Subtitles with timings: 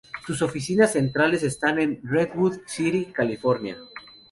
[0.25, 3.77] Sus oficinas centrales están en Redwood City, California.